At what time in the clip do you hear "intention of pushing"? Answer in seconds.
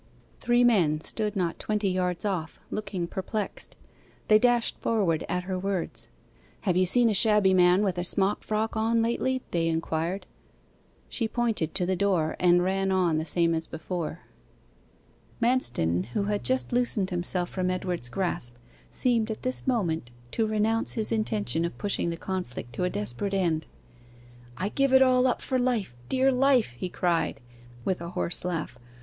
21.11-22.09